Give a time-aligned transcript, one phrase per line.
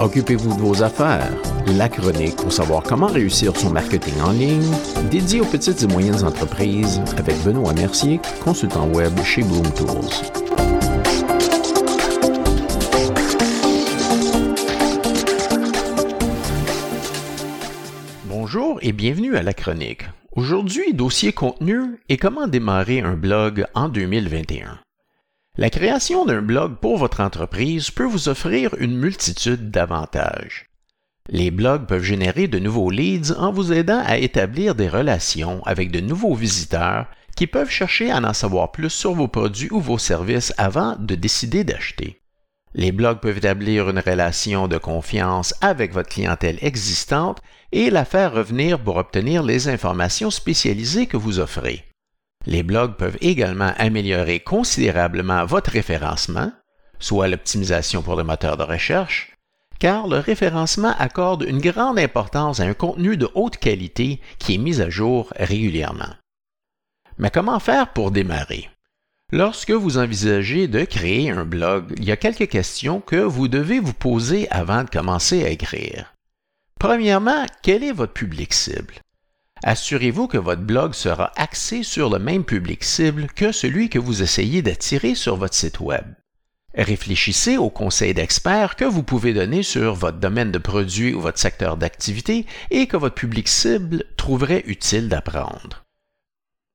[0.00, 1.28] Occupez-vous de vos affaires.
[1.76, 4.72] La chronique pour savoir comment réussir son marketing en ligne,
[5.10, 9.88] dédié aux petites et moyennes entreprises avec Benoît Mercier, consultant web chez Bloom Tools.
[18.26, 20.04] Bonjour et bienvenue à la chronique.
[20.36, 24.78] Aujourd'hui, dossier contenu et comment démarrer un blog en 2021.
[25.60, 30.70] La création d'un blog pour votre entreprise peut vous offrir une multitude d'avantages.
[31.28, 35.90] Les blogs peuvent générer de nouveaux leads en vous aidant à établir des relations avec
[35.90, 39.98] de nouveaux visiteurs qui peuvent chercher à en savoir plus sur vos produits ou vos
[39.98, 42.22] services avant de décider d'acheter.
[42.74, 47.40] Les blogs peuvent établir une relation de confiance avec votre clientèle existante
[47.72, 51.87] et la faire revenir pour obtenir les informations spécialisées que vous offrez.
[52.48, 56.50] Les blogs peuvent également améliorer considérablement votre référencement,
[56.98, 59.36] soit l'optimisation pour le moteur de recherche,
[59.78, 64.58] car le référencement accorde une grande importance à un contenu de haute qualité qui est
[64.58, 66.14] mis à jour régulièrement.
[67.18, 68.70] Mais comment faire pour démarrer?
[69.30, 73.78] Lorsque vous envisagez de créer un blog, il y a quelques questions que vous devez
[73.78, 76.14] vous poser avant de commencer à écrire.
[76.80, 78.94] Premièrement, quel est votre public cible?
[79.64, 84.22] Assurez-vous que votre blog sera axé sur le même public cible que celui que vous
[84.22, 86.06] essayez d'attirer sur votre site Web.
[86.74, 91.38] Réfléchissez aux conseils d'experts que vous pouvez donner sur votre domaine de produit ou votre
[91.38, 95.84] secteur d'activité et que votre public cible trouverait utile d'apprendre.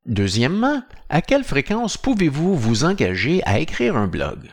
[0.05, 4.49] Deuxièmement, à quelle fréquence pouvez-vous vous engager à écrire un blog?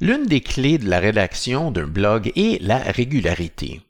[0.00, 3.82] L'une des clés de la rédaction d'un blog est la régularité.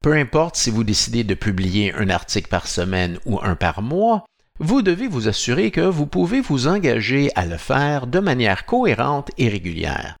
[0.00, 4.24] Peu importe si vous décidez de publier un article par semaine ou un par mois,
[4.60, 9.30] vous devez vous assurer que vous pouvez vous engager à le faire de manière cohérente
[9.38, 10.16] et régulière.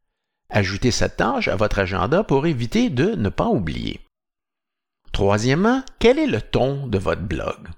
[0.50, 4.00] Ajoutez cette tâche à votre agenda pour éviter de ne pas oublier.
[5.12, 7.68] Troisièmement, quel est le ton de votre blog?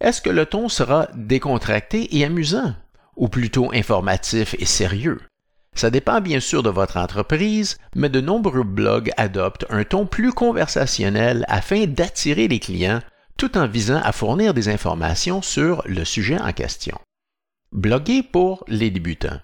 [0.00, 2.74] Est-ce que le ton sera décontracté et amusant,
[3.16, 5.20] ou plutôt informatif et sérieux?
[5.74, 10.32] Ça dépend bien sûr de votre entreprise, mais de nombreux blogs adoptent un ton plus
[10.32, 13.00] conversationnel afin d'attirer les clients
[13.36, 16.96] tout en visant à fournir des informations sur le sujet en question.
[17.72, 19.40] Bloguer pour les débutants.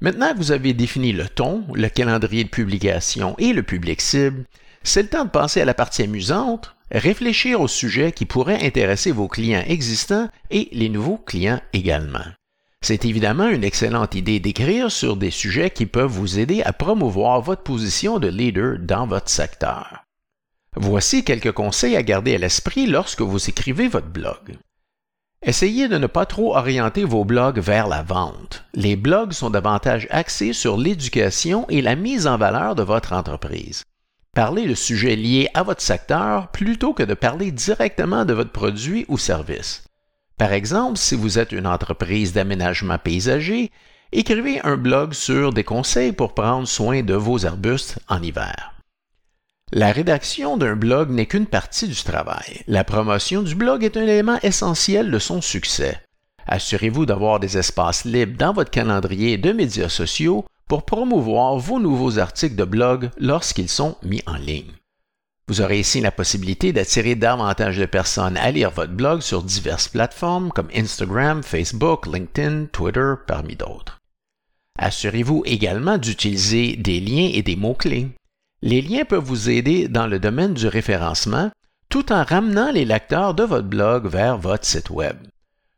[0.00, 4.44] Maintenant que vous avez défini le ton, le calendrier de publication et le public cible,
[4.82, 9.10] c'est le temps de passer à la partie amusante, réfléchir aux sujets qui pourraient intéresser
[9.10, 12.24] vos clients existants et les nouveaux clients également.
[12.80, 17.40] C'est évidemment une excellente idée d'écrire sur des sujets qui peuvent vous aider à promouvoir
[17.42, 20.04] votre position de leader dans votre secteur.
[20.76, 24.56] Voici quelques conseils à garder à l'esprit lorsque vous écrivez votre blog.
[25.42, 28.64] Essayez de ne pas trop orienter vos blogs vers la vente.
[28.74, 33.84] Les blogs sont davantage axés sur l'éducation et la mise en valeur de votre entreprise.
[34.34, 39.04] Parlez de sujets liés à votre secteur plutôt que de parler directement de votre produit
[39.08, 39.87] ou service.
[40.38, 43.72] Par exemple, si vous êtes une entreprise d'aménagement paysager,
[44.12, 48.72] écrivez un blog sur des conseils pour prendre soin de vos arbustes en hiver.
[49.72, 52.62] La rédaction d'un blog n'est qu'une partie du travail.
[52.68, 56.00] La promotion du blog est un élément essentiel de son succès.
[56.46, 62.18] Assurez-vous d'avoir des espaces libres dans votre calendrier de médias sociaux pour promouvoir vos nouveaux
[62.18, 64.72] articles de blog lorsqu'ils sont mis en ligne.
[65.48, 69.88] Vous aurez ici la possibilité d'attirer davantage de personnes à lire votre blog sur diverses
[69.88, 73.98] plateformes comme Instagram, Facebook, LinkedIn, Twitter, parmi d'autres.
[74.78, 78.08] Assurez-vous également d'utiliser des liens et des mots-clés.
[78.60, 81.50] Les liens peuvent vous aider dans le domaine du référencement
[81.88, 85.16] tout en ramenant les lecteurs de votre blog vers votre site Web.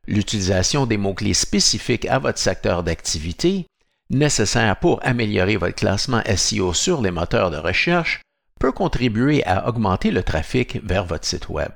[0.09, 3.67] L'utilisation des mots-clés spécifiques à votre secteur d'activité,
[4.11, 8.21] nécessaires pour améliorer votre classement SEO sur les moteurs de recherche,
[8.73, 11.73] contribuer à augmenter le trafic vers votre site Web.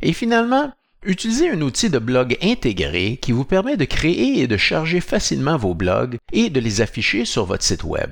[0.00, 0.72] Et finalement,
[1.04, 5.56] utilisez un outil de blog intégré qui vous permet de créer et de charger facilement
[5.56, 8.10] vos blogs et de les afficher sur votre site Web.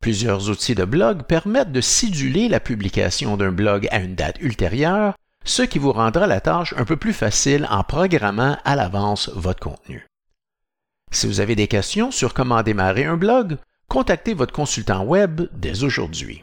[0.00, 5.14] Plusieurs outils de blog permettent de siduler la publication d'un blog à une date ultérieure,
[5.44, 9.60] ce qui vous rendra la tâche un peu plus facile en programmant à l'avance votre
[9.60, 10.06] contenu.
[11.12, 13.58] Si vous avez des questions sur comment démarrer un blog,
[13.88, 16.42] contactez votre consultant web dès aujourd'hui.